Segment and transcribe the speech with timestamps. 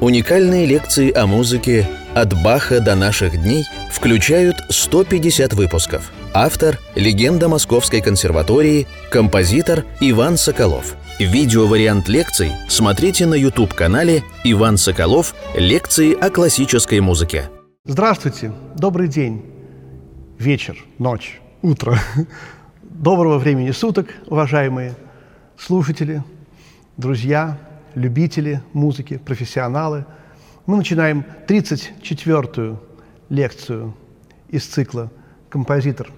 [0.00, 6.12] Уникальные лекции о музыке «От Баха до наших дней» включают 150 выпусков.
[6.32, 10.94] Автор– легенда Московской консерватории, композитор Иван Соколов.
[11.18, 15.34] Видеовариант лекций смотрите на YouTube-канале «Иван Соколов.
[15.56, 17.50] Лекции о классической музыке».
[17.84, 19.44] Здравствуйте, добрый день,
[20.38, 21.98] вечер, ночь, утро.
[22.82, 24.94] Доброго времени суток, уважаемые
[25.56, 26.22] слушатели,
[26.96, 27.58] друзья,
[27.94, 30.04] любители музыки, профессионалы.
[30.66, 32.78] Мы начинаем 34-ю
[33.28, 33.94] лекцию
[34.48, 35.10] из цикла
[35.48, 36.10] «Композитор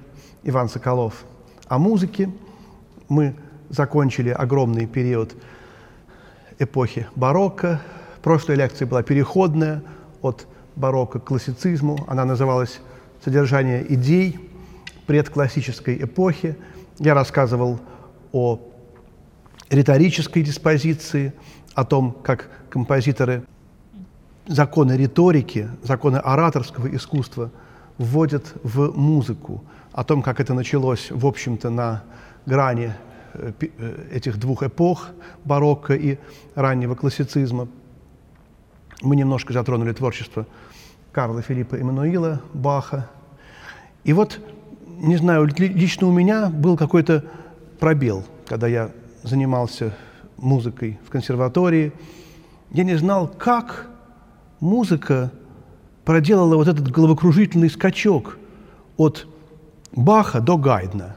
[0.42, 1.24] Иван Соколов
[1.68, 2.30] о музыке».
[3.08, 3.34] Мы
[3.68, 5.34] закончили огромный период
[6.58, 7.80] эпохи барокко.
[8.22, 9.82] Прошлая лекция была переходная
[10.20, 12.04] от барокко к классицизму.
[12.08, 12.80] Она называлась
[13.24, 14.38] «Содержание идей
[15.06, 16.56] предклассической эпохи».
[16.98, 17.80] Я рассказывал
[18.32, 18.60] о
[19.70, 21.32] риторической диспозиции–
[21.74, 23.44] о том, как композиторы
[24.46, 27.50] законы риторики, законы ораторского искусства
[27.98, 32.02] вводят в музыку, о том, как это началось, в общем-то, на
[32.46, 32.94] грани
[33.34, 35.08] э, э, этих двух эпох,
[35.44, 36.18] барокко и
[36.54, 37.68] раннего классицизма.
[39.02, 40.46] Мы немножко затронули творчество
[41.12, 43.08] Карла Филиппа Эммануила, Баха.
[44.04, 44.40] И вот,
[44.86, 47.24] не знаю, лично у меня был какой-то
[47.78, 48.90] пробел, когда я
[49.22, 49.94] занимался
[50.40, 51.92] музыкой в консерватории.
[52.70, 53.88] Я не знал, как
[54.60, 55.30] музыка
[56.04, 58.38] проделала вот этот головокружительный скачок
[58.96, 59.26] от
[59.92, 61.16] Баха до Гайдна.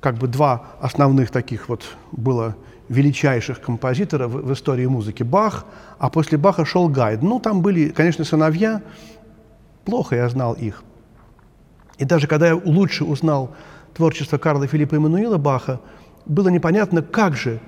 [0.00, 2.56] Как бы два основных таких вот было
[2.88, 5.22] величайших композитора в, в истории музыки.
[5.22, 5.66] Бах,
[5.98, 7.22] а после Баха шел Гайд.
[7.22, 8.82] Ну, там были, конечно, сыновья,
[9.84, 10.82] плохо я знал их.
[11.98, 13.54] И даже когда я лучше узнал
[13.94, 15.80] творчество Карла Филиппа Эммануила Баха,
[16.26, 17.60] было непонятно, как же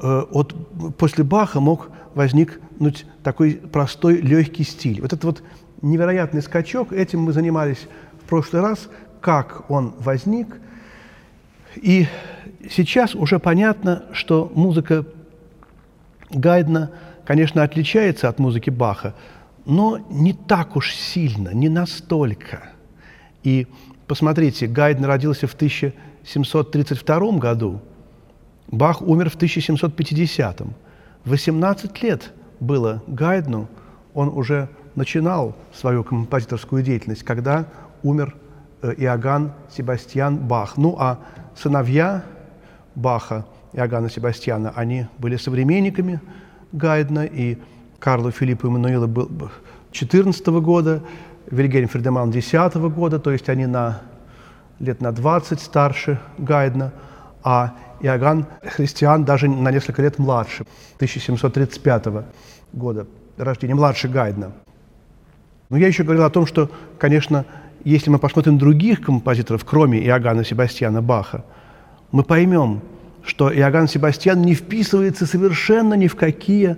[0.00, 0.54] от,
[0.96, 5.00] после Баха мог возникнуть такой простой, легкий стиль.
[5.00, 5.42] Вот этот вот
[5.82, 7.86] невероятный скачок, этим мы занимались
[8.22, 8.88] в прошлый раз,
[9.20, 10.56] как он возник.
[11.76, 12.06] И
[12.70, 15.04] сейчас уже понятно, что музыка
[16.30, 16.90] Гайдна,
[17.24, 19.14] конечно, отличается от музыки Баха,
[19.64, 22.70] но не так уж сильно, не настолько.
[23.42, 23.66] И
[24.06, 27.80] посмотрите, Гайден родился в 1732 году–
[28.70, 30.74] Бах умер в 1750-м.
[31.24, 33.68] 18 лет было Гайдну,
[34.14, 37.66] он уже начинал свою композиторскую деятельность, когда
[38.02, 38.34] умер
[38.82, 40.76] э, Иоганн Себастьян Бах.
[40.76, 41.18] Ну а
[41.56, 42.24] сыновья
[42.94, 46.20] Баха, Иоганна Себастьяна, они были современниками
[46.72, 47.58] Гайдна, и
[47.98, 49.50] Карлу Филиппу Эммануила был
[49.92, 51.02] 14 -го года,
[51.50, 54.02] Вильгельм Фердеман 10 -го года, то есть они на
[54.78, 56.92] лет на 20 старше Гайдна,
[57.42, 60.64] а Иоганн Христиан даже на несколько лет младше,
[60.96, 62.24] 1735
[62.72, 64.52] года рождения, младше Гайдна.
[65.68, 67.44] Но я еще говорил о том, что, конечно,
[67.84, 71.44] если мы посмотрим других композиторов, кроме Иоганна Себастьяна Баха,
[72.10, 72.80] мы поймем,
[73.22, 76.76] что Иоганн Себастьян не вписывается совершенно ни в какие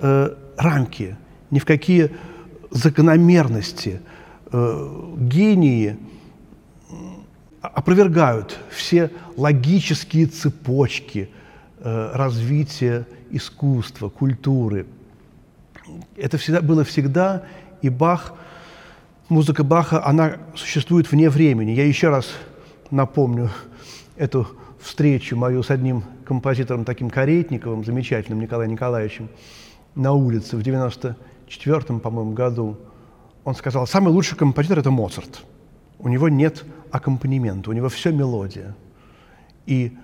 [0.00, 1.16] э, рамки,
[1.50, 2.10] ни в какие
[2.70, 4.00] закономерности.
[4.52, 5.96] Э, гении–
[7.74, 11.30] опровергают все логические цепочки
[11.78, 14.86] э, развития искусства, культуры.
[16.16, 17.44] Это всегда, было всегда,
[17.82, 18.34] и Бах,
[19.28, 21.72] музыка Баха, она существует вне времени.
[21.72, 22.28] Я еще раз
[22.90, 23.50] напомню
[24.16, 24.46] эту
[24.80, 29.28] встречу мою с одним композитором, таким Каретниковым, замечательным Николаем Николаевичем,
[29.94, 32.76] на улице в 94-м, по-моему, году.
[33.44, 35.44] Он сказал, самый лучший композитор– это Моцарт.
[35.98, 38.74] У него нет аккомпанемент, у него все мелодия.
[39.66, 39.96] И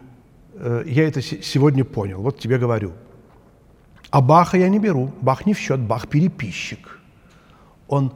[0.54, 2.92] э, я это сегодня понял, вот тебе говорю.
[4.10, 7.00] А Баха я не беру, Бах не в счет, Бах переписчик.
[7.88, 8.12] Он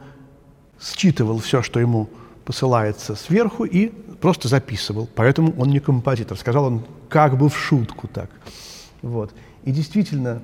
[0.81, 2.09] считывал все, что ему
[2.45, 3.89] посылается сверху, и
[4.21, 5.09] просто записывал.
[5.15, 6.37] Поэтому он не композитор.
[6.39, 8.31] Сказал он как бы в шутку так.
[9.03, 9.35] Вот.
[9.65, 10.43] И действительно,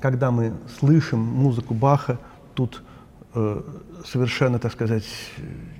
[0.00, 2.18] когда мы слышим музыку Баха,
[2.54, 2.82] тут
[4.04, 5.04] совершенно, так сказать,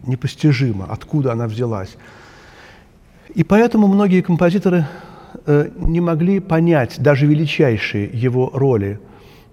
[0.07, 1.97] непостижимо, откуда она взялась.
[3.35, 4.87] И поэтому многие композиторы
[5.47, 9.01] э, не могли понять даже величайшие его роли.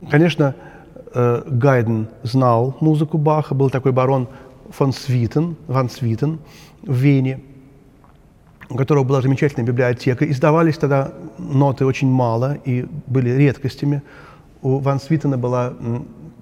[0.10, 0.56] Конечно,
[1.14, 4.28] э, Гайден знал музыку Баха, был такой барон
[4.70, 6.40] фон Свитен, Ван Свитен
[6.82, 7.40] в Вене,
[8.70, 10.30] у которого была замечательная библиотека.
[10.30, 14.02] Издавались тогда ноты очень мало и были редкостями.
[14.62, 15.74] У Ван Свитена была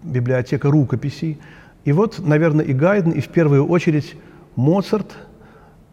[0.06, 1.40] библиотека рукописей.
[1.84, 4.16] И вот, наверное, и Гайден, и в первую очередь
[4.56, 5.16] Моцарт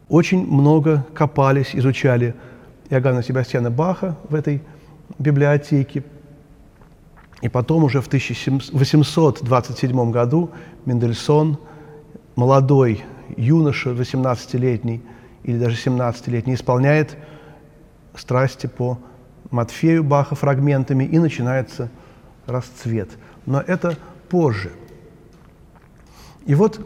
[0.09, 2.35] очень много копались, изучали
[2.91, 4.62] Иоганна Себастьяна Баха в этой
[5.19, 6.05] библиотеке.
[7.41, 10.50] И потом уже в 1827 году
[10.85, 11.59] Мендельсон,
[12.37, 13.03] молодой
[13.37, 15.03] юноша, 18-летний
[15.43, 17.17] или даже 17-летний, исполняет
[18.14, 18.99] страсти по
[19.50, 21.91] Матфею Баха фрагментами, и начинается
[22.47, 23.11] расцвет.
[23.47, 23.97] Но это
[24.29, 24.73] позже.
[26.47, 26.81] И вот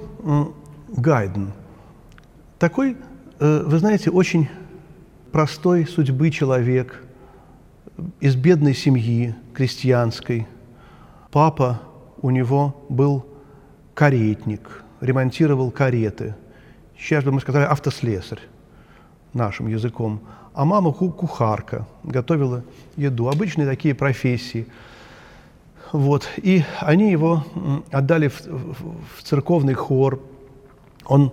[0.88, 1.52] Гайден,
[2.58, 2.96] такой,
[3.38, 4.48] э, вы знаете, очень
[5.32, 7.02] простой судьбы человек,
[8.20, 10.46] из бедной семьи, крестьянской.
[11.30, 11.80] Папа
[12.20, 13.26] у него был
[13.94, 16.34] каретник, ремонтировал кареты.
[16.98, 18.40] Сейчас бы мы сказали автослесарь
[19.32, 20.20] нашим языком.
[20.54, 22.64] А мама кухарка, готовила
[22.96, 23.28] еду.
[23.28, 24.66] Обычные такие профессии.
[25.92, 26.28] Вот.
[26.36, 27.44] И они его
[27.90, 30.20] отдали в, в, церковный хор.
[31.04, 31.32] Он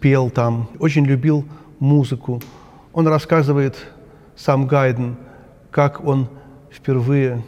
[0.00, 1.44] пел там, очень любил
[1.78, 2.42] музыку.
[2.92, 3.76] Он рассказывает,
[4.36, 5.16] сам Гайден,
[5.70, 6.28] как он
[6.70, 7.44] впервые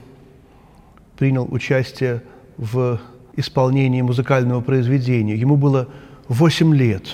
[1.17, 2.23] принял участие
[2.57, 3.01] в
[3.37, 5.35] исполнении музыкального произведения.
[5.35, 5.89] Ему было
[6.29, 7.09] 8 лет.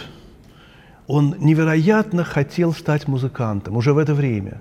[1.06, 4.60] Он невероятно хотел стать музыкантом уже в это время.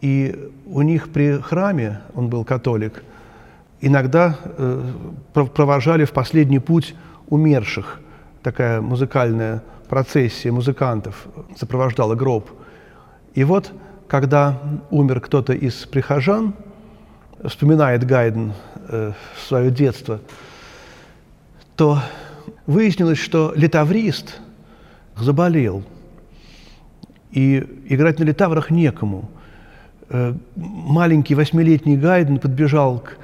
[0.00, 3.02] И у них при храме, он был католик,
[3.80, 4.84] иногда э,
[5.32, 6.94] провожали в последний путь
[7.28, 8.00] умерших.
[8.42, 12.50] Такая музыкальная процессия музыкантов сопровождала гроб.
[13.34, 13.72] И вот,
[14.08, 14.58] когда
[14.90, 16.54] умер кто-то из прихожан–
[17.44, 18.52] вспоминает Гайден
[18.88, 19.12] э,
[19.48, 20.20] свое детство,
[21.76, 22.00] то
[22.66, 24.40] выяснилось, что литаврист
[25.16, 25.82] заболел,
[27.30, 29.30] и играть на литаврах некому.
[30.08, 33.16] Э, маленький восьмилетний Гайден подбежал к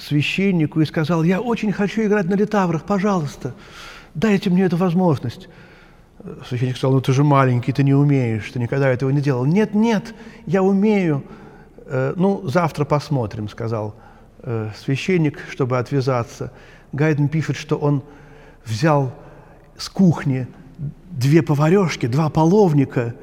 [0.00, 3.54] священнику и сказал, я очень хочу играть на литаврах, пожалуйста,
[4.14, 5.48] дайте мне эту возможность.
[6.48, 9.44] Священник сказал, ну ты же маленький, ты не умеешь, ты никогда этого не делал.
[9.44, 10.14] Нет, нет,
[10.46, 11.24] я умею.
[11.86, 13.96] Э, ну, завтра посмотрим, сказал
[14.42, 16.52] э, священник, чтобы отвязаться.
[16.92, 18.02] Гайден пишет, что он
[18.64, 19.12] взял
[19.76, 20.46] с кухни
[21.10, 23.14] две поварешки, два половника,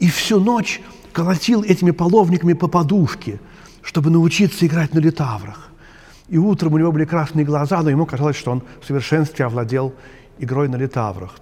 [0.00, 0.80] и всю ночь
[1.12, 3.40] колотил этими половниками по подушке,
[3.82, 5.67] чтобы научиться играть на литаврах.
[6.28, 9.94] И утром у него были красные глаза, но ему казалось, что он в совершенстве овладел
[10.38, 11.36] игрой на литаврах.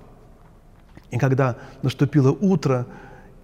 [1.10, 2.86] И когда наступило утро,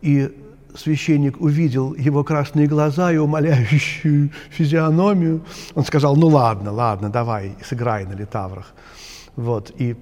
[0.00, 0.30] и
[0.74, 5.42] священник увидел его красные глаза и умоляющую физиономию,
[5.74, 8.72] он сказал, ну ладно, ладно, давай, сыграй на литаврах.
[9.36, 9.96] Вот, и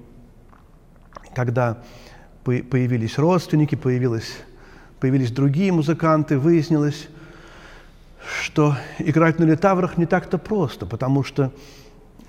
[1.35, 1.77] когда
[2.43, 4.37] появились родственники, появились,
[4.99, 7.07] появились другие музыканты, выяснилось,
[8.43, 11.51] что играть на литаврах не так-то просто, потому что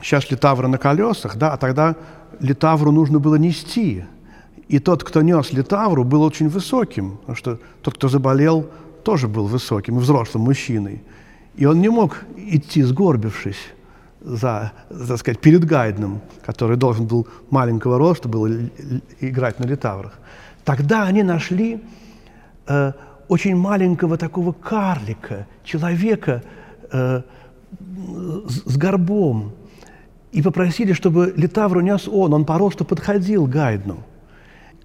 [0.01, 1.97] сейчас литавры на колесах, да, а тогда
[2.41, 4.05] литавру нужно было нести–
[4.73, 8.71] и тот, кто нес литавру, был очень высоким, потому что тот, кто заболел,
[9.05, 11.03] тоже был высоким взрослым мужчиной.
[11.57, 13.61] И он не мог идти, сгорбившись,
[14.21, 18.49] за, так сказать, перед Гайдном, который должен был маленького роста был
[19.21, 20.15] играть на литаврах.
[20.65, 21.83] Тогда они нашли
[22.67, 22.93] э,
[23.33, 26.43] очень маленького такого карлика, человека
[26.93, 27.23] э,
[28.47, 29.53] с, горбом,
[30.33, 32.35] и попросили, чтобы литавру нес он.
[32.35, 34.03] Он по росту подходил Гайдну.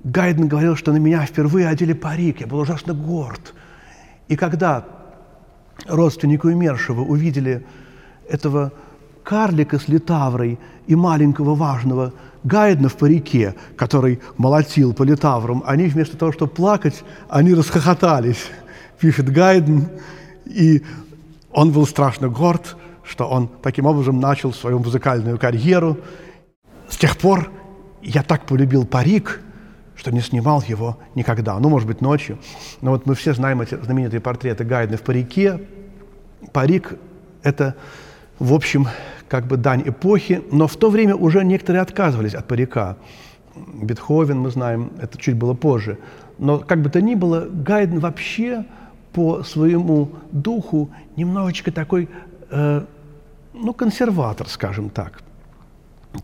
[0.06, 3.54] Гайден говорил, что на меня впервые одели парик, я был ужасно горд.
[4.30, 4.86] И когда
[5.86, 7.66] родственники умершего увидели
[8.30, 8.72] этого
[9.28, 10.58] карлика с литаврой
[10.88, 12.14] и маленького важного
[12.46, 18.46] Гайдна в парике, который молотил по литаврам, они вместо того, чтобы плакать, они расхохотались,
[19.00, 19.90] пишет Гайден.
[20.46, 20.82] И
[21.52, 25.98] он был страшно горд, что он таким образом начал свою музыкальную карьеру.
[26.88, 27.52] С тех пор
[28.02, 29.42] я так полюбил парик–
[29.98, 31.58] что не снимал его никогда.
[31.58, 32.38] Ну, может быть, ночью.
[32.82, 35.60] Но вот мы все знаем эти знаменитые портреты Гайдна в парике.
[36.54, 36.94] Парик–
[37.42, 37.76] это,
[38.38, 38.88] в общем,
[39.28, 42.98] как бы дань эпохи, но в то время уже некоторые отказывались от парика.
[43.56, 45.98] Бетховен, мы знаем, это чуть было позже.
[46.38, 48.66] Но как бы то ни было, Гайден вообще
[49.14, 52.08] по своему духу немножечко такой,
[52.52, 52.86] э,
[53.54, 55.24] ну, консерватор, скажем так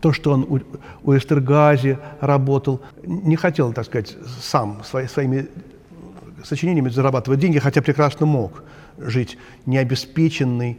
[0.00, 0.60] то, что он у,
[1.02, 5.48] у Эстергази работал, не хотел, так сказать, сам свои, своими
[6.42, 8.64] сочинениями зарабатывать деньги, хотя прекрасно мог
[8.98, 10.78] жить необеспеченной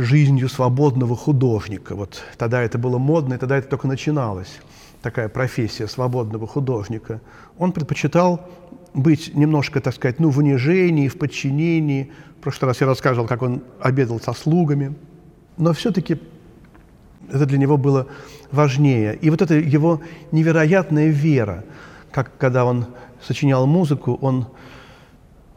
[0.00, 1.94] жизнью свободного художника.
[1.94, 4.60] Вот тогда это было модно, и тогда это только начиналось,
[5.02, 7.20] такая профессия свободного художника.
[7.58, 8.48] Он предпочитал
[8.94, 12.12] быть немножко, так сказать, ну, в унижении, в подчинении.
[12.38, 14.94] В прошлый раз я рассказывал, как он обедал со слугами.
[15.56, 16.18] Но все-таки
[17.28, 18.06] это для него было
[18.50, 19.16] важнее.
[19.16, 20.00] И вот эта его
[20.32, 21.64] невероятная вера,
[22.10, 22.86] как когда он
[23.22, 24.46] сочинял музыку, он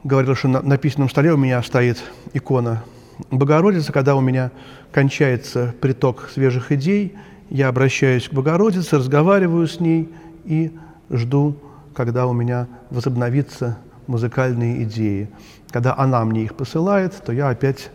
[0.04, 2.84] говорил, что на, на письменном столе у меня стоит икона
[3.32, 4.52] Богородица, когда у меня
[4.92, 7.16] кончается приток свежих идей,
[7.50, 10.10] я обращаюсь к Богородице, разговариваю с ней
[10.46, 10.72] и
[11.10, 11.56] жду,
[11.94, 13.78] когда у меня возобновится
[14.08, 15.30] музыкальные идеи.
[15.70, 17.92] Когда она мне их посылает, то я опять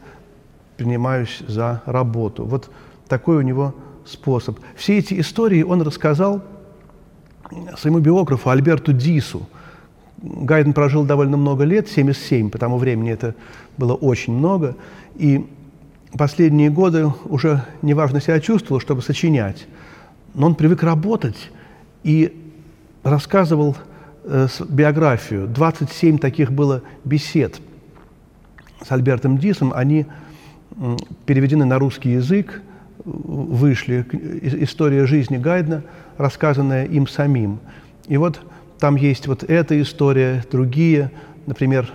[0.77, 2.45] принимаюсь за работу.
[2.45, 2.71] Вот
[3.09, 3.75] такой у него
[4.07, 4.59] способ.
[4.77, 6.43] Все эти истории он рассказал
[7.77, 9.49] своему биографу Альберту Дису.
[10.21, 13.35] Гайден прожил довольно много лет, 77, по тому времени это
[13.77, 14.75] было очень много.
[15.19, 15.47] И
[16.17, 19.67] последние годы уже неважно себя чувствовал, чтобы сочинять.
[20.35, 21.51] Но он привык работать
[22.05, 22.55] и
[23.03, 23.77] рассказывал
[24.25, 25.49] э, биографию.
[25.49, 27.61] 27 таких было бесед
[28.83, 29.73] с Альбертом Дисом.
[29.75, 30.07] Они
[30.77, 30.97] э,
[31.27, 32.63] переведены на русский язык,
[33.05, 34.07] вышли.
[34.63, 35.83] История жизни Гайдна,
[36.17, 37.59] рассказанная им самим.
[38.07, 38.41] И вот
[38.79, 41.11] там есть вот эта история, другие.
[41.47, 41.93] Например,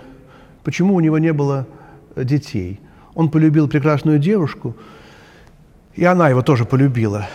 [0.62, 1.66] почему у него не было
[2.16, 2.80] детей.
[3.14, 4.76] Он полюбил прекрасную девушку,
[5.94, 7.26] и она его тоже полюбила.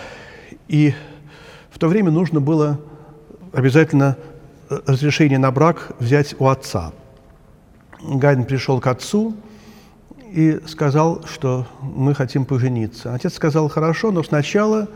[0.67, 0.93] И
[1.69, 2.79] в то время нужно было
[3.53, 4.17] обязательно
[4.69, 6.91] э, разрешение на брак взять у отца.
[8.01, 9.35] Гайден пришел к отцу
[10.31, 13.13] и сказал, что мы хотим пожениться.
[13.13, 14.87] Отец сказал, хорошо, но сначала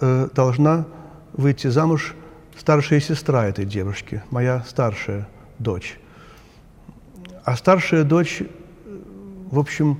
[0.00, 0.86] э, должна
[1.32, 2.14] выйти замуж
[2.58, 5.98] старшая сестра этой девушки, моя старшая дочь.
[7.44, 8.42] А старшая дочь,
[9.54, 9.98] в общем,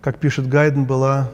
[0.00, 1.30] как пишет Гайден, была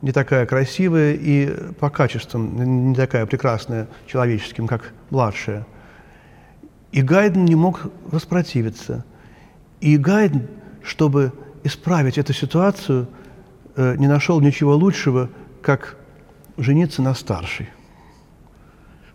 [0.00, 5.66] не такая красивая и по качествам не такая прекрасная человеческим, как младшая.
[6.92, 9.04] И Гайден не мог воспротивиться.
[9.80, 10.46] И Гайден,
[10.82, 11.32] чтобы
[11.64, 13.08] исправить эту ситуацию,
[13.76, 15.30] э, не нашел ничего лучшего,
[15.62, 15.96] как
[16.56, 17.68] жениться на старшей,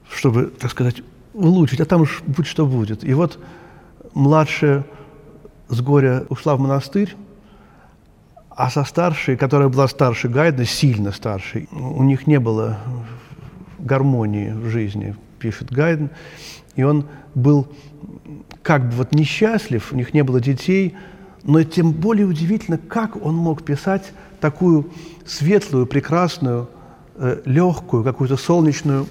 [0.09, 1.01] чтобы, так сказать,
[1.33, 3.03] улучшить, а там уж будь что будет.
[3.03, 3.39] И вот
[4.13, 4.85] младшая
[5.69, 7.15] с горя ушла в монастырь,
[8.57, 12.79] а со старшей, которая была старше Гайда, сильно старше, у них не было
[13.77, 16.09] гармонии в жизни, пишет Гайден.
[16.75, 17.67] И он был
[18.63, 20.95] как бы вот несчастлив, у них не было детей,
[21.43, 24.11] но тем более удивительно, как он мог писать
[24.41, 24.89] такую
[25.23, 26.67] светлую, прекрасную,
[27.15, 29.05] э, легкую, какую-то солнечную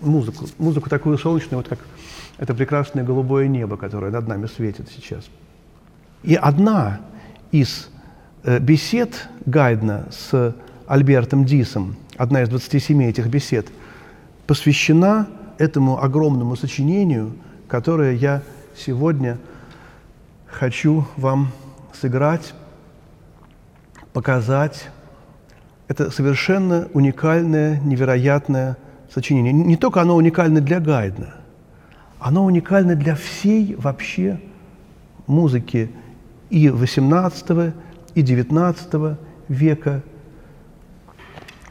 [0.00, 0.46] музыку.
[0.56, 1.80] Музыку такую солнечную, вот как
[2.38, 5.28] это прекрасное голубое небо, которое над нами светит сейчас.
[6.22, 7.02] И одна
[7.52, 7.90] из
[8.60, 10.54] бесед Гайдна с
[10.86, 13.66] Альбертом Дисом, одна из 27 этих бесед,
[14.46, 15.26] посвящена
[15.58, 17.32] этому огромному сочинению,
[17.68, 18.42] которое я
[18.76, 19.38] сегодня
[20.46, 21.50] хочу вам
[21.92, 22.54] сыграть,
[24.12, 24.90] показать.
[25.88, 28.76] Это совершенно уникальное, невероятное
[29.12, 29.52] сочинение.
[29.52, 31.34] Не только оно уникально для Гайдна,
[32.18, 34.40] оно уникально для всей вообще
[35.26, 35.90] музыки
[36.50, 37.72] и XVIII,
[38.16, 39.16] и XIX
[39.48, 40.02] века.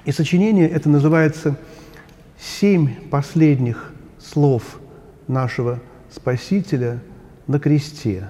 [0.05, 1.57] И сочинение это называется
[2.39, 4.79] «Семь последних слов
[5.27, 5.81] нашего
[6.13, 7.01] Спасителя
[7.47, 8.29] на кресте».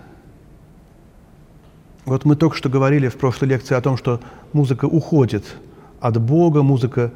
[2.06, 4.22] Вот мы только что говорили в прошлой лекции о том, что
[4.54, 5.44] музыка уходит
[6.00, 7.12] от Бога, музыка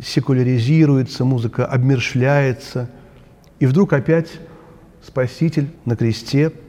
[0.00, 2.88] секуляризируется, музыка обмершляется,
[3.58, 4.30] и вдруг опять
[5.02, 6.52] Спаситель на кресте–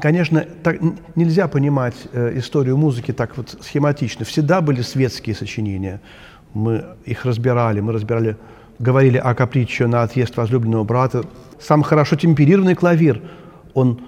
[0.00, 0.78] Конечно, так,
[1.16, 4.24] нельзя понимать э, историю музыки так вот схематично.
[4.24, 6.00] Всегда были светские сочинения.
[6.54, 8.36] Мы их разбирали, мы разбирали,
[8.78, 11.24] говорили о капричо на отъезд возлюбленного брата.
[11.60, 13.22] Сам хорошо темперированный клавир,
[13.74, 14.02] он,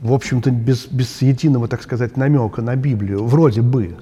[0.00, 3.96] в общем-то, без, без единого, так сказать, намека на Библию, вроде бы.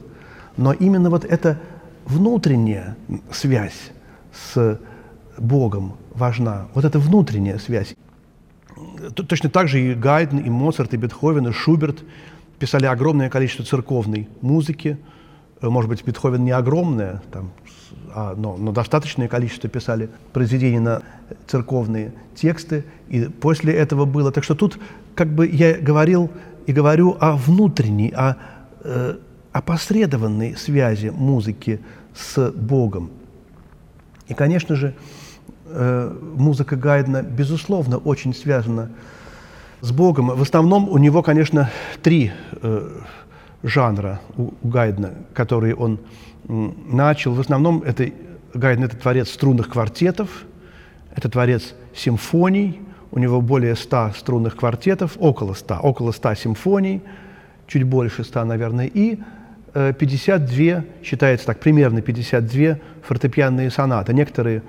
[0.57, 1.59] Но именно вот эта
[2.07, 2.97] внутренняя
[3.33, 3.91] связь
[4.33, 4.79] с
[5.37, 6.69] Богом важна.
[6.75, 7.97] Вот эта внутренняя связь.
[9.15, 12.03] Точно так же и Гайден, и Моцарт, и Бетховен, и Шуберт
[12.59, 14.99] писали огромное количество церковной музыки.
[15.61, 17.53] Э, может быть, Бетховен не огромное, там,
[18.15, 21.03] а, но, но достаточное количество писали произведений на
[21.47, 24.33] церковные тексты, и после этого было.
[24.33, 24.79] Так что тут
[25.15, 26.31] как бы я говорил
[26.67, 28.37] и говорю о внутренней, о
[28.83, 29.17] э,
[29.53, 31.81] опосредованной связи музыки
[32.15, 33.11] с Богом.
[34.29, 34.95] И, конечно же,
[36.37, 38.91] музыка Гайдна, безусловно, очень связана
[39.81, 40.29] с Богом.
[40.29, 41.71] В основном у него, конечно,
[42.03, 42.89] три э,
[43.63, 45.99] жанра у, у Гайдна, которые он
[46.49, 47.35] начал.
[47.35, 48.11] В основном это
[48.55, 50.45] Гайден– это творец струнных квартетов,
[51.15, 57.03] это творец симфоний, у него более ста струнных квартетов, около ста, около ста симфоний,
[57.67, 59.19] чуть больше ста, наверное, и
[59.75, 64.15] 52, э, считается так, примерно 52 фортепианные сонаты.
[64.15, 64.63] Некоторые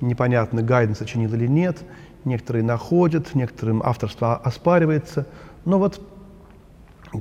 [0.00, 1.78] непонятно, Гайден сочинил или нет,
[2.24, 5.26] некоторые находят, некоторым авторство оспаривается.
[5.64, 6.00] Но вот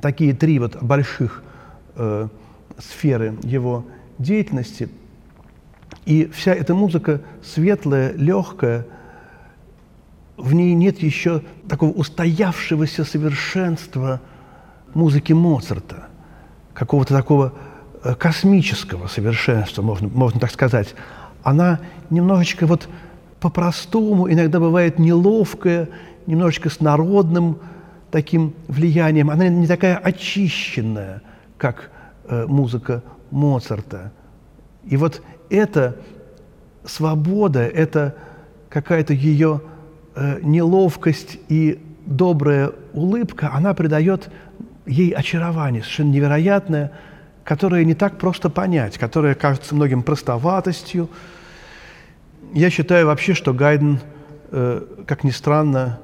[0.02, 1.44] такие три вот больших
[1.96, 2.28] э,
[2.80, 3.86] сферы его
[4.18, 4.90] деятельности.
[6.06, 8.86] И вся эта музыка светлая, легкая,
[10.38, 14.22] в ней нет еще такого устоявшегося совершенства
[14.94, 16.07] музыки Моцарта,
[16.78, 17.54] какого-то такого
[18.04, 20.94] э, космического совершенства, можно, можно так сказать.
[21.42, 21.80] Она
[22.12, 22.88] немножечко вот
[23.40, 25.90] по-простому, иногда бывает неловкая,
[26.28, 27.58] немножечко с народным
[28.12, 29.32] таким влиянием.
[29.32, 31.24] Она не такая очищенная,
[31.58, 31.90] как
[32.26, 34.12] э, музыка Моцарта.
[34.86, 35.96] И вот эта
[36.86, 38.16] свобода, это
[38.70, 39.62] какая-то ее
[40.16, 44.30] э, неловкость и добрая улыбка, она придает
[44.88, 46.92] ей очарование, совершенно невероятное,
[47.44, 51.10] которое не так просто понять, которое кажется многим простоватостью.
[52.54, 54.00] Я считаю вообще, что Гайден,
[54.52, 56.00] э, как ни странно,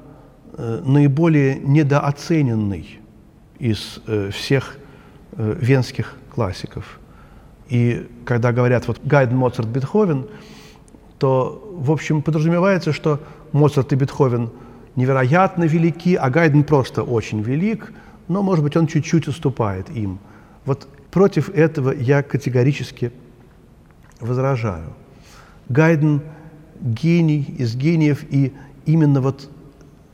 [0.56, 3.00] э, наиболее недооцененный
[3.58, 4.76] из э, всех
[5.36, 7.00] венских классиков.
[7.68, 10.28] И когда говорят вот Гайден, Моцарт, Бетховен,
[11.18, 14.50] то, в общем, подразумевается, что Моцарт и Бетховен
[14.94, 17.92] невероятно велики, а Гайден просто очень велик,
[18.28, 20.18] но, может быть, он чуть-чуть уступает им.
[20.64, 23.12] Вот против этого я категорически
[24.20, 24.94] возражаю.
[25.68, 26.22] Гайден–
[26.80, 28.52] гений из гениев, и
[28.86, 29.50] именно вот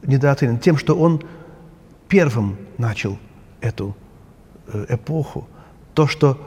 [0.02, 1.23] недооценен тем, что он
[2.09, 3.19] первым начал
[3.61, 3.97] эту
[4.69, 5.49] э, эпоху.
[5.95, 6.38] То, что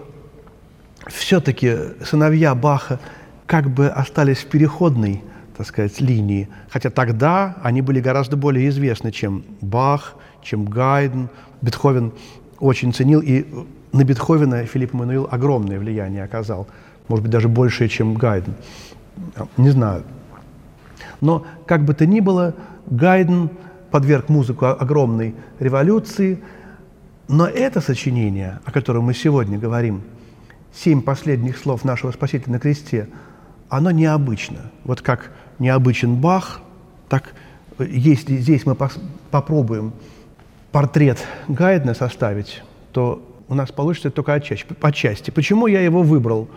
[1.08, 3.00] все-таки сыновья Баха
[3.46, 5.22] как бы остались в переходной,
[5.58, 11.30] так сказать, линии, хотя тогда они были гораздо более известны, чем Бах, чем Гайден.
[11.64, 12.12] Бетховен
[12.60, 13.46] очень ценил, и
[13.92, 16.68] на Бетховена Филипп Мануил огромное влияние оказал,
[17.08, 18.54] может быть, даже большее, чем Гайден.
[19.58, 20.04] Не знаю.
[21.20, 22.54] Но, как бы то ни было,
[22.86, 23.50] Гайден
[23.90, 26.44] подверг музыку огромной революции,
[27.28, 30.04] но это сочинение, о котором мы сегодня говорим,
[30.72, 33.10] семь последних слов нашего Спасителя на кресте–
[33.74, 34.60] оно необычно.
[34.84, 36.62] Вот как необычен Бах,
[37.10, 37.34] так
[37.80, 38.78] если здесь мы
[39.32, 39.94] попробуем
[40.74, 45.32] портрет Гайдна составить, то у нас получится только отчасти.
[45.32, 46.50] Почему я его выбрал?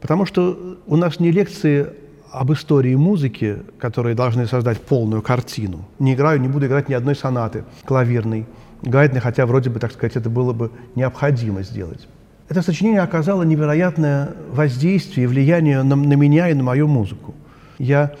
[0.00, 1.88] Потому что у нас не лекции
[2.30, 5.86] об истории музыки, которые должны создать полную картину.
[5.98, 8.46] Не играю, не буду играть ни одной сонаты клавирной
[8.82, 12.06] Гайдна, хотя вроде бы, так сказать, это было бы необходимо сделать.
[12.50, 17.34] Это сочинение оказало невероятное воздействие и влияние на, на меня и на мою музыку.
[17.78, 18.12] Я,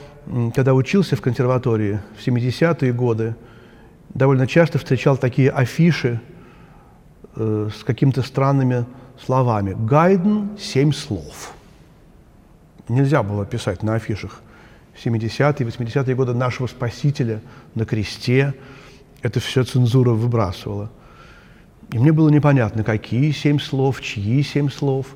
[0.54, 3.36] когда учился в консерватории в 70-е годы,
[4.14, 6.20] довольно часто встречал такие афиши
[7.36, 8.86] э, с какими-то странными
[9.24, 9.76] словами.
[9.78, 11.52] «Гайден– семь слов».
[12.88, 14.40] Нельзя было писать на афишах
[15.02, 17.40] 70-е, 80-е годы нашего Спасителя
[17.74, 18.54] на кресте.
[19.22, 20.90] Это все цензура выбрасывала–
[21.92, 25.06] и мне было непонятно, какие семь слов, чьи семь слов.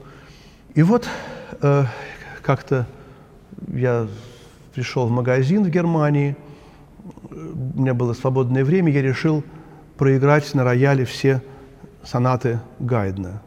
[0.75, 1.09] И вот
[1.61, 1.85] э,
[2.43, 2.87] как-то
[3.73, 4.07] я
[4.75, 6.37] пришел в магазин в Германии,
[7.31, 9.45] у меня было свободное время, я решил
[9.97, 11.43] проиграть на рояле все
[12.05, 13.43] сонаты Гайдна.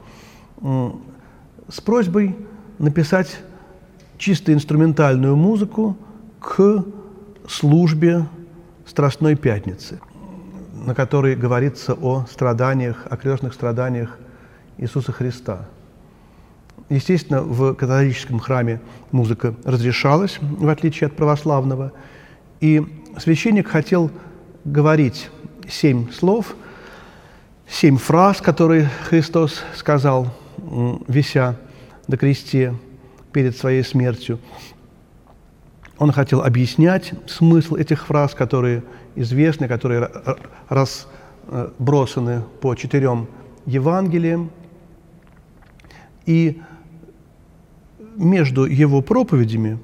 [1.68, 2.36] с просьбой
[2.78, 3.38] написать
[4.18, 5.96] чисто инструментальную музыку
[6.40, 6.84] к
[7.48, 8.26] службе
[8.86, 10.00] Страстной Пятницы.
[10.86, 14.18] на которой говорится о страданиях, о крестных страданиях
[14.78, 15.68] Иисуса Христа.
[16.92, 18.78] Естественно, в католическом храме
[19.12, 21.90] музыка разрешалась, в отличие от православного,
[22.60, 24.10] и священник хотел
[24.66, 25.30] говорить
[25.66, 26.54] семь слов,
[27.66, 30.34] семь фраз, которые Христос сказал,
[31.08, 31.56] вися
[32.08, 32.74] на кресте
[33.32, 34.38] перед своей смертью.
[35.96, 38.82] Он хотел объяснять смысл этих фраз, которые
[39.14, 40.10] известны, которые
[40.68, 43.28] разбросаны по четырем
[43.64, 44.50] Евангелиям.
[46.26, 46.60] И
[48.16, 49.78] между его проповедями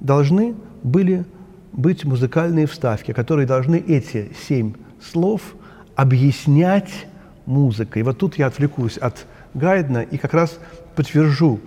[0.00, 1.24] должны были
[1.72, 5.54] быть музыкальные вставки, которые должны эти семь слов
[5.96, 7.06] объяснять
[7.46, 8.00] музыкой.
[8.00, 10.58] И вот тут я отвлекусь от Гайдна и как раз
[10.94, 11.60] подтвержу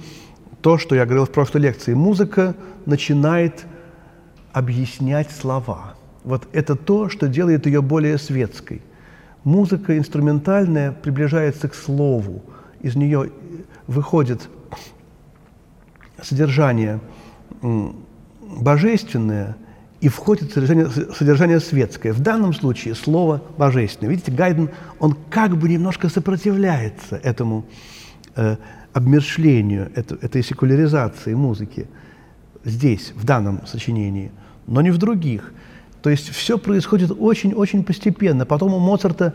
[0.61, 1.93] то, что я говорил в прошлой лекции.
[1.93, 3.65] Музыка начинает
[4.51, 5.95] объяснять слова.
[6.23, 8.81] Вот это то, что делает ее более светской.
[9.43, 12.43] Музыка инструментальная приближается к слову.
[12.81, 13.31] Из нее
[13.85, 14.49] выходит
[16.21, 16.99] содержание
[18.41, 19.57] божественное
[19.99, 22.13] и входит содержание, содержание светское.
[22.13, 24.11] В данном случае слово божественное.
[24.11, 27.65] Видите, Гайден, он как бы немножко сопротивляется этому
[28.35, 28.57] э,
[28.93, 31.87] обмершлению, это, этой секуляризации музыки
[32.63, 34.31] здесь, в данном сочинении,
[34.67, 35.53] но не в других.
[36.01, 38.45] То есть все происходит очень-очень постепенно.
[38.45, 39.33] Потом у Моцарта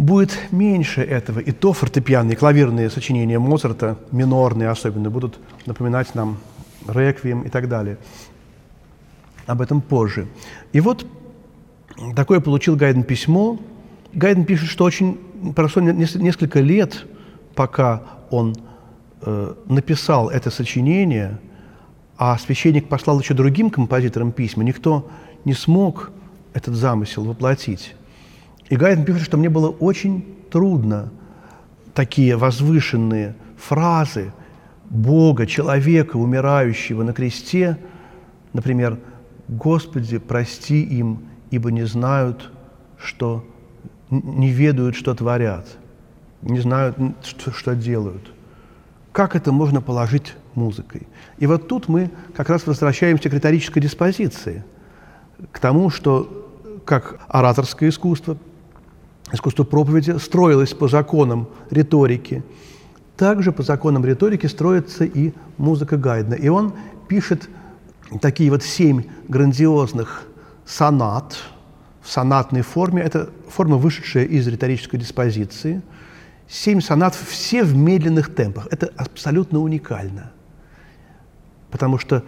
[0.00, 1.40] будет меньше этого.
[1.40, 6.38] И то фортепианные, клавирные сочинения Моцарта, минорные особенно, будут напоминать нам
[6.88, 7.98] реквием и так далее.
[9.46, 10.26] Об этом позже.
[10.72, 11.06] И вот
[12.16, 13.58] такое получил Гайден письмо.
[14.14, 15.18] Гайден пишет, что очень
[15.54, 17.04] прошло несколько лет,
[17.54, 18.56] пока он
[19.20, 21.38] э, написал это сочинение,
[22.16, 24.64] а священник послал еще другим композиторам письма.
[24.64, 25.10] Никто
[25.44, 26.10] не смог
[26.54, 27.94] этот замысел воплотить.
[28.70, 31.10] И Гайден пишет, что мне было очень трудно
[31.92, 34.32] такие возвышенные фразы
[34.88, 37.78] Бога, человека, умирающего на кресте,
[38.52, 38.98] например,
[39.48, 42.52] «Господи, прости им, ибо не знают,
[42.96, 43.44] что
[44.08, 45.66] не ведают, что творят,
[46.42, 48.32] не знают, что, что делают».
[49.10, 51.08] Как это можно положить музыкой?
[51.38, 54.64] И вот тут мы как раз возвращаемся к риторической диспозиции,
[55.50, 56.46] к тому, что
[56.84, 58.36] как ораторское искусство,
[59.32, 62.42] искусство проповеди строилось по законам риторики.
[63.16, 66.34] Также по законам риторики строится и музыка Гайдна.
[66.34, 66.72] И он
[67.08, 67.48] пишет
[68.20, 70.26] такие вот семь грандиозных
[70.64, 71.36] сонат
[72.02, 73.02] в сонатной форме.
[73.02, 75.82] Это форма, вышедшая из риторической диспозиции.
[76.48, 78.66] Семь сонат, все в медленных темпах.
[78.70, 80.32] Это абсолютно уникально.
[81.70, 82.24] Потому что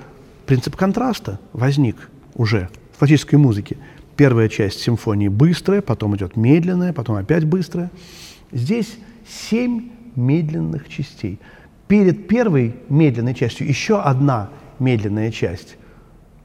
[0.47, 3.79] принцип контраста возник уже в классической музыке–
[4.23, 7.91] Первая часть симфонии быстрая, потом идет медленная, потом опять быстрая.
[8.53, 11.41] Здесь семь медленных частей.
[11.89, 15.77] Перед первой медленной частью еще одна медленная часть.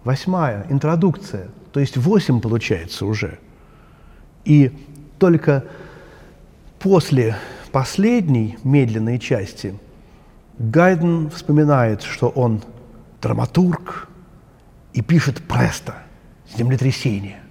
[0.04, 1.50] Восьмая, интродукция.
[1.72, 3.38] То есть восемь получается уже.
[4.44, 4.72] И
[5.20, 5.63] только
[6.80, 7.38] после
[7.72, 9.78] последней медленной части
[10.58, 12.63] Гайден вспоминает, что он
[13.22, 14.10] драматург
[14.94, 15.94] и пишет престо,
[16.58, 17.42] землетрясение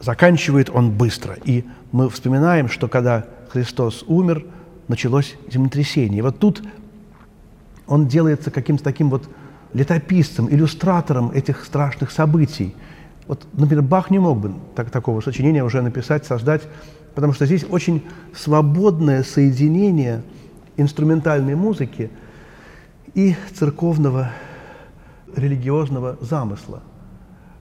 [0.00, 1.36] заканчивает он быстро.
[1.44, 4.44] И мы вспоминаем, что когда Христос умер,
[4.88, 6.18] началось землетрясение.
[6.18, 6.62] И вот тут
[7.86, 9.28] он делается каким-то таким вот
[9.72, 12.74] летописцем, иллюстратором этих страшных событий.
[13.28, 16.62] Вот, например, Бах не мог бы так, такого сочинения уже написать, создать,
[17.14, 18.02] потому что здесь очень
[18.34, 20.22] свободное соединение
[20.76, 22.10] инструментальной музыки
[23.14, 24.32] и церковного
[25.36, 26.82] религиозного замысла.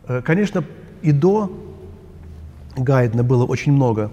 [0.07, 0.63] Э, конечно,
[1.01, 1.68] и до
[2.75, 4.11] Гайдна было очень много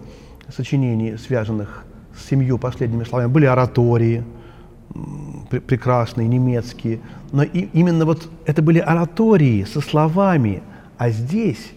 [0.49, 1.85] сочинений, связанных
[2.17, 3.31] с семью последними словами.
[3.31, 4.25] Были оратории,
[5.51, 7.01] пр прекрасные, немецкие.
[7.33, 10.63] Но и, именно вот это были оратории со словами,
[10.99, 11.73] а здесь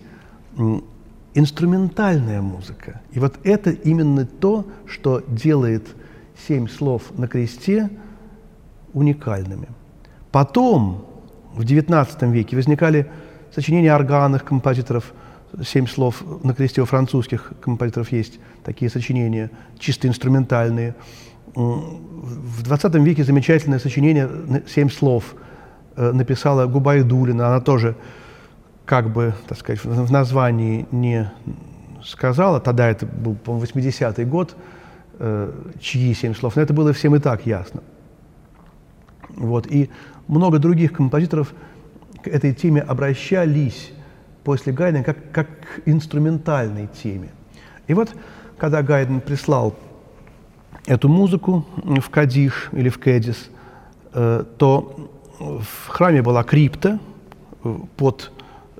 [1.34, 3.02] инструментальная музыка.
[3.12, 5.88] И вот это именно то, что делает
[6.48, 7.90] семь слов на кресте
[8.94, 9.68] уникальными.
[10.32, 11.06] Потом,
[11.54, 13.08] в XIX веке, возникали
[13.54, 15.14] сочинения органных композиторов–
[15.64, 20.96] семь слов на кресте у французских композиторов есть такие сочинения, чисто инструментальные.
[21.56, 24.30] В 20 веке замечательное сочинение
[24.68, 25.36] «Семь слов»
[25.96, 27.48] э, написала Губайдулина.
[27.48, 27.96] Она тоже
[28.86, 31.32] как бы, так сказать, в названии не
[32.04, 34.56] сказала, тогда это был, по-моему, 80-й год,
[35.20, 37.82] э, чьи семь слов, но это было всем и так ясно.
[39.36, 39.68] Вот.
[39.68, 39.90] И
[40.28, 41.54] много других композиторов
[42.24, 43.92] к этой теме обращались
[44.44, 47.30] после Гайдена как, как к инструментальной теме.
[47.88, 48.10] И вот,
[48.58, 49.76] когда Гайден прислал
[50.86, 53.50] эту музыку в Кадиш или в Кэдис,
[54.14, 57.00] э, то в храме была крипта,
[57.98, 58.32] под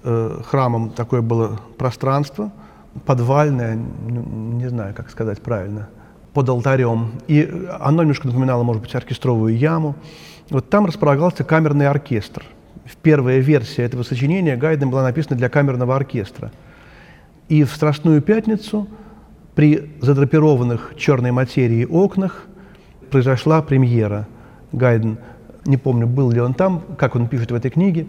[0.04, 2.52] э, храмом такое было пространство,
[3.06, 5.90] подвальное, не знаю, как сказать правильно,
[6.34, 7.12] под алтарем.
[7.28, 9.96] И оно немножко напоминало, может быть, оркестровую яму.
[10.50, 12.44] Вот там располагался камерный оркестр.
[12.90, 16.52] В Первая версия этого сочинения Гайден была написана для камерного оркестра.
[17.48, 18.88] И в Страстную Пятницу
[19.54, 22.48] при задрапированных черной материи окнах
[23.12, 24.28] произошла премьера.
[24.72, 25.20] Гайден,
[25.66, 28.08] не помню, был ли он там, как он пишет в этой книге,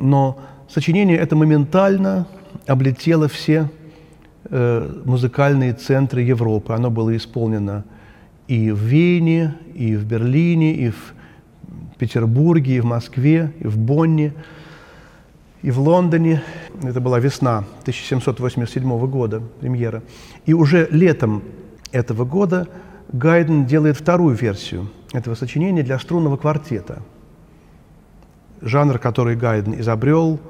[0.00, 2.26] но сочинение это моментально
[2.66, 3.70] облетело все
[4.46, 6.72] э, музыкальные центры Европы.
[6.72, 7.84] Оно было исполнено
[8.48, 11.14] и в Вене, и в Берлине, и в
[12.00, 14.32] Петербурге, и в Москве, и в Бонне,
[15.60, 16.42] и в Лондоне.
[16.82, 20.02] Это была весна 1787 года, премьера.
[20.46, 21.42] И уже летом
[21.92, 22.68] этого года
[23.12, 27.02] Гайден делает вторую версию этого сочинения для струнного квартета.
[28.62, 30.40] Жанр, который Гайден изобрел,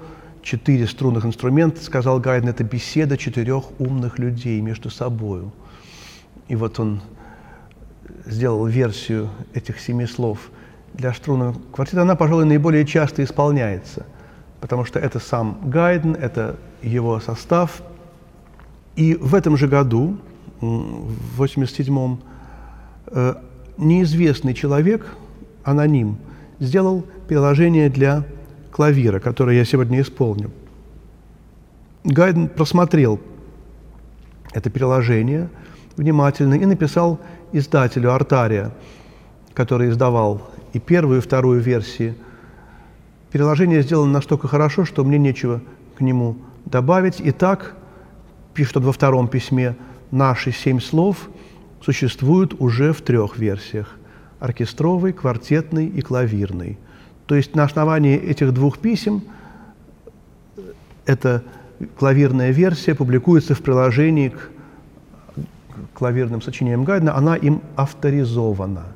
[0.42, 5.42] четыре струнных инструмента, сказал Гайден, это беседа четырех умных людей между собой.
[6.46, 7.00] И вот он
[8.24, 10.50] сделал версию этих семи слов
[10.94, 14.07] для струнного квартета, она, пожалуй, наиболее часто исполняется,
[14.61, 17.83] потому что это сам Гайден, это его состав.
[18.96, 20.18] И в этом же году,
[20.61, 22.20] в 87-м,
[23.07, 23.35] э,
[23.76, 25.07] неизвестный человек,
[25.64, 26.18] аноним,
[26.59, 28.24] сделал приложение для
[28.70, 30.50] клавира, которое я сегодня исполню.
[32.05, 33.20] Гайден просмотрел
[34.53, 35.48] это приложение
[35.96, 37.20] внимательно и написал
[37.53, 38.72] издателю Артария,
[39.55, 42.14] который издавал и первую, и вторую версии.
[43.30, 45.61] Переложение сделано настолько хорошо, что мне нечего
[45.96, 47.20] к нему добавить.
[47.20, 47.76] И так,
[48.54, 49.76] пишет он во втором письме,
[50.11, 51.28] наши семь слов
[51.80, 53.96] существуют уже в трех версиях–
[54.40, 56.78] оркестровой, квартетной и клавирной.
[57.26, 59.22] То есть на основании этих двух писем
[61.06, 61.44] эта
[61.98, 64.50] клавирная версия публикуется в приложении к
[65.94, 68.87] клавирным сочинениям Гайдена, она им авторизована.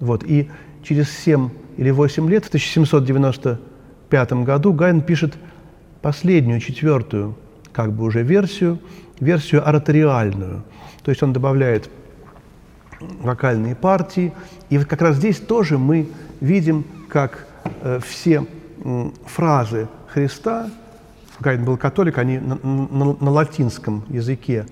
[0.00, 0.24] Вот.
[0.24, 0.50] И
[0.86, 5.34] через 7 или 8 лет, в 1795 году, Гайден пишет
[6.02, 7.36] последнюю, четвертую,
[7.72, 8.78] как бы уже версию,
[9.20, 10.62] версию ораториальную.
[11.02, 11.90] То есть он добавляет
[13.00, 14.32] вокальные партии.
[14.70, 16.08] И вот как раз здесь тоже мы
[16.40, 17.46] видим, как
[17.82, 18.46] э, все
[18.84, 20.70] э, фразы Христа,
[21.40, 24.66] Гайден был католик, они на, на, на латинском языке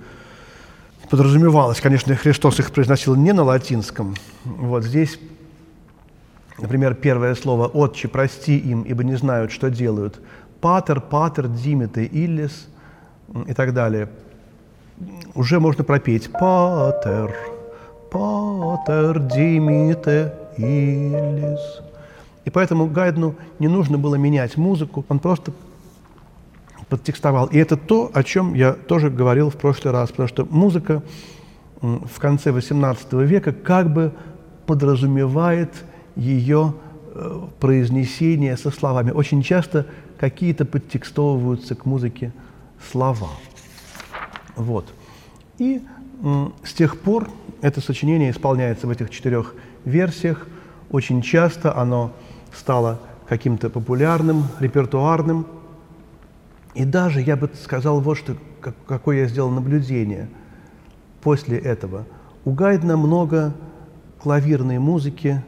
[1.11, 4.14] подразумевалось, конечно, Христос их произносил не на латинском.
[4.44, 5.18] Вот здесь,
[6.58, 10.20] например, первое слово «Отче, прости им, ибо не знают, что делают».
[10.60, 12.68] «Патер, патер, димите, иллис»
[13.46, 14.08] и так далее.
[15.34, 17.34] Уже можно пропеть «Патер,
[18.10, 21.82] патер, димите, иллис».
[22.44, 25.52] И поэтому Гайдну не нужно было менять музыку, он просто
[26.88, 27.46] подтекстовал.
[27.46, 31.02] И это то, о чем я тоже говорил в прошлый раз, потому что музыка
[31.80, 34.12] в конце XVIII века как бы
[34.66, 35.70] подразумевает
[36.16, 36.74] ее
[37.14, 39.11] э, произнесение со словами.
[39.11, 39.87] Очень часто
[40.18, 42.33] какие-то подтекстовываются к музыке
[42.90, 43.31] слова.
[44.57, 44.92] Вот.
[45.59, 45.83] И
[46.62, 47.29] с тех пор
[47.61, 50.46] это сочинение исполняется в этих четырех версиях.
[50.90, 52.12] Очень часто оно
[52.53, 55.46] стало каким-то популярным, репертуарным.
[56.74, 58.37] И даже, я бы сказал, вот что,
[58.87, 60.29] какое я сделал наблюдение
[61.22, 62.05] после этого.
[62.44, 63.55] У Гайдна много
[64.18, 65.42] клавирной музыки,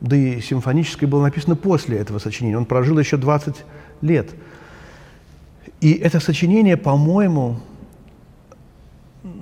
[0.00, 2.56] да и симфонической было написано после этого сочинения.
[2.56, 3.64] Он прожил еще 20
[4.02, 4.34] лет.
[5.80, 7.60] И это сочинение, по-моему,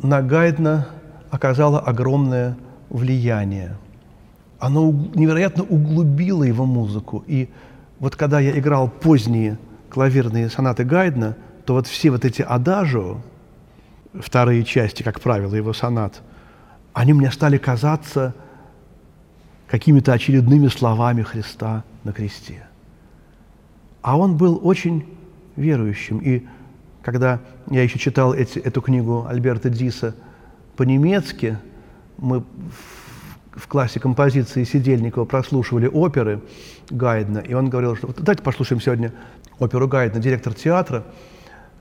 [0.03, 0.89] на Гайдна
[1.31, 2.57] оказало огромное
[2.89, 3.77] влияние.
[4.59, 7.25] Оно невероятно углубило его музыку.
[7.27, 7.49] И
[7.99, 9.59] вот когда я играл поздние
[9.91, 13.19] клавирные сонаты Гайдна, то вот все вот эти адажио,
[14.15, 16.23] вторые части, как правило, его сонат,
[16.93, 18.35] они мне стали казаться
[19.75, 22.65] какими-то очередными словами Христа на кресте.
[24.03, 25.05] А он был очень
[25.57, 26.19] верующим.
[26.19, 26.47] И
[27.03, 30.15] когда я еще читал эти, эту книгу Альберта Диса
[30.77, 31.59] по-немецки,
[32.19, 32.45] мы
[33.51, 36.41] в классе композиции Сидельникова прослушивали оперы
[36.91, 39.13] Гайдна, и он говорил, что вот давайте послушаем сегодня
[39.59, 41.03] оперу Гайдна, директор театра,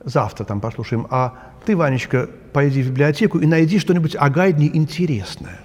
[0.03, 5.59] завтра там послушаем, а ты, Ванечка, пойди в библиотеку и найди что-нибудь о Гайдне интересное.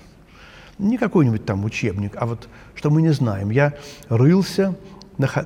[0.79, 3.51] Не какой-нибудь там учебник, а вот что мы не знаем.
[3.51, 3.75] Я
[4.09, 4.77] рылся,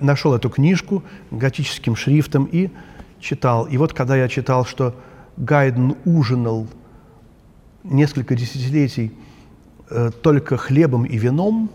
[0.00, 2.70] нашел эту книжку готическим шрифтом и
[3.20, 3.64] читал.
[3.66, 4.94] И вот когда я читал, что
[5.38, 6.66] Гайден ужинал
[7.82, 9.12] несколько десятилетий
[9.88, 11.70] э, только хлебом и вином,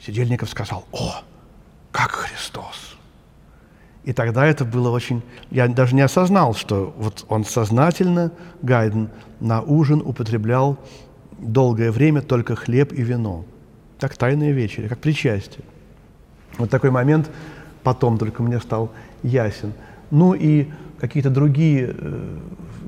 [0.00, 1.22] Сидельников сказал, о,
[1.90, 2.96] как Христос.
[4.04, 5.22] И тогда это было очень...
[5.50, 10.78] Я даже не осознал, что вот он сознательно, Гайден, на ужин употреблял
[11.40, 13.44] долгое время только хлеб и вино.
[13.98, 15.64] Как тайная вечеря, как причастие.
[16.58, 17.30] Вот такой момент
[17.82, 18.90] потом только мне стал
[19.22, 19.72] ясен.
[20.10, 22.38] Ну и какие-то другие э,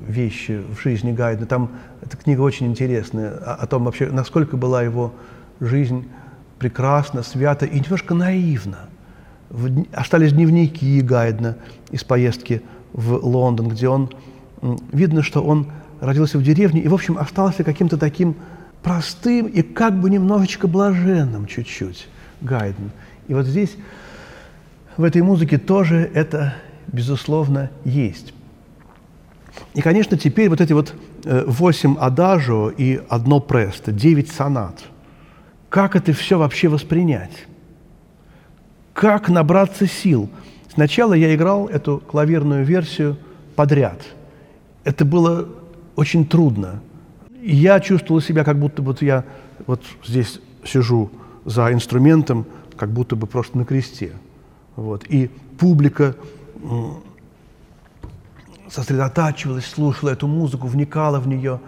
[0.07, 1.47] вещи в жизни Гайдена.
[1.47, 5.13] Там эта книга очень интересная о, том вообще, насколько была его
[5.59, 6.07] жизнь
[6.59, 8.89] прекрасна, свята и немножко наивна.
[9.91, 11.57] Остались дневники Гайдена
[11.91, 12.61] из поездки
[12.93, 14.09] в Лондон, где он,
[14.91, 15.67] видно, что он
[15.99, 18.35] родился в деревне и, в общем, остался каким-то таким
[18.81, 22.07] простым и как бы немножечко блаженным чуть-чуть
[22.41, 22.91] Гайден.
[23.27, 23.75] И вот здесь,
[24.97, 26.55] в этой музыке тоже это,
[26.87, 28.33] безусловно, есть.
[29.73, 34.83] И, конечно, теперь вот эти вот э, восемь адажио и одно престо, девять сонат.
[35.69, 37.45] Как это все вообще воспринять?
[38.93, 40.29] Как набраться сил?
[40.73, 43.17] Сначала я играл эту клавирную версию
[43.55, 44.01] подряд.
[44.83, 45.47] Это было
[45.95, 46.81] очень трудно.
[47.41, 49.25] я чувствовал себя, как будто вот я
[49.67, 51.11] вот здесь сижу
[51.45, 52.45] за инструментом,
[52.77, 54.13] как будто бы просто на кресте.
[54.75, 55.05] Вот.
[55.09, 55.29] И
[55.59, 56.15] публика
[58.69, 61.59] сосредотачивалась, слушала эту музыку, вникала в нее.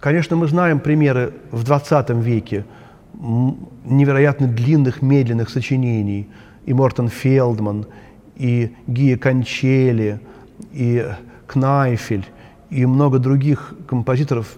[0.00, 2.64] Конечно, мы знаем примеры в 20 веке
[3.84, 6.28] невероятно длинных, медленных сочинений.
[6.64, 7.86] И Мортон Фелдман,
[8.34, 10.20] и Гия Кончели,
[10.72, 11.06] и
[11.46, 12.26] Кнайфель,
[12.70, 14.56] и много других композиторов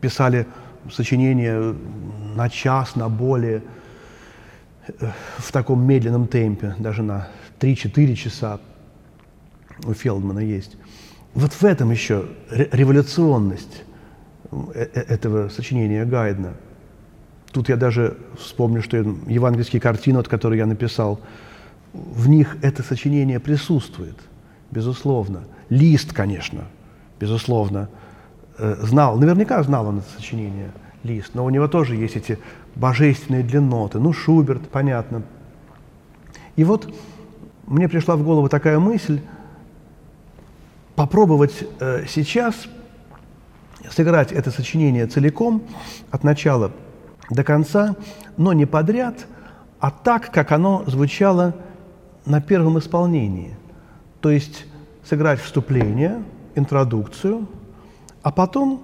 [0.00, 0.46] писали
[0.90, 1.74] сочинения
[2.36, 3.62] на час, на более,
[4.86, 7.28] э, в таком медленном темпе, даже на
[7.60, 8.60] 3-4 часа
[9.84, 10.76] у Фелдмана есть.
[11.34, 13.84] Вот в этом еще революционность
[14.50, 16.54] э, э, этого сочинения Гайдна.
[17.52, 21.20] Тут я даже вспомню, что евангельские картины, от которых я написал,
[21.92, 24.16] в них это сочинение присутствует,
[24.70, 25.44] безусловно.
[25.68, 26.64] Лист, конечно,
[27.20, 27.88] безусловно,
[28.58, 32.38] знал, наверняка знал он это сочинение– лист, но у него тоже есть эти
[32.74, 33.98] божественные длинноты.
[33.98, 35.22] Ну, Шуберт, понятно.
[36.56, 36.92] И вот
[37.66, 39.20] мне пришла в голову такая мысль
[40.94, 42.66] попробовать э, сейчас
[43.90, 45.62] сыграть это сочинение целиком,
[46.10, 46.72] от начала
[47.30, 47.94] до конца,
[48.36, 49.26] но не подряд,
[49.78, 51.54] а так, как оно звучало
[52.26, 53.56] на первом исполнении.
[54.20, 54.66] То есть
[55.04, 56.22] сыграть вступление,
[56.54, 57.46] интродукцию,
[58.22, 58.82] а потом,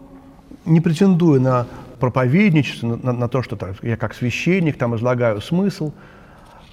[0.64, 1.66] не претендуя на
[1.98, 5.92] проповедничестве, на, на то, что так, я как священник там излагаю смысл,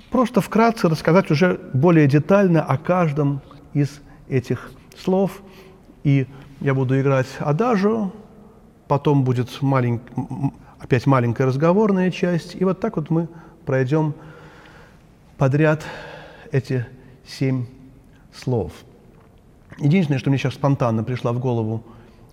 [0.10, 3.42] просто вкратце рассказать уже более детально о каждом
[3.74, 5.42] из этих слов.
[6.04, 6.28] И
[6.60, 8.12] я буду играть адажу,
[8.88, 10.02] потом будет малень...
[10.80, 13.28] опять маленькая разговорная часть, и вот так вот мы
[13.66, 14.14] пройдем
[15.38, 15.84] подряд
[16.52, 16.86] эти
[17.26, 17.66] семь
[18.34, 18.72] слов.
[19.80, 21.84] Единственное, что мне сейчас спонтанно пришла в голову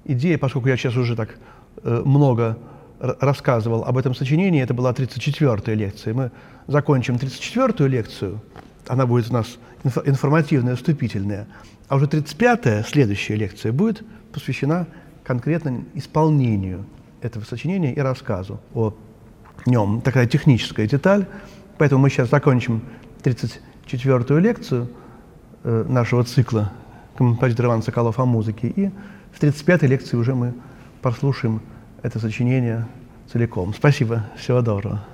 [0.05, 1.37] идея, поскольку я сейчас уже так
[1.83, 2.59] э, много
[3.01, 6.15] рассказывал об этом сочинении, это была 34-я лекция.
[6.15, 6.31] Мы
[6.67, 8.41] закончим 34-ю лекцию,
[8.89, 9.59] она будет у нас
[10.05, 11.47] информативная, вступительная,
[11.89, 14.87] а уже 35-я, следующая лекция, будет посвящена
[15.25, 16.87] конкретно исполнению
[17.21, 18.95] этого сочинения и рассказу о
[19.67, 20.01] нем.
[20.01, 21.27] Такая техническая деталь.
[21.79, 22.83] Поэтому мы сейчас закончим
[23.23, 24.89] 34-ю лекцию
[25.65, 26.73] нашего цикла
[27.17, 28.69] композитор Иван Соколов о музыке.
[28.69, 28.91] И
[29.33, 30.55] в 35-й лекции уже мы
[31.03, 31.61] послушаем
[32.03, 32.87] это сочинение
[33.33, 33.75] целиком.
[33.75, 34.25] Спасибо.
[34.37, 35.05] Всего доброго.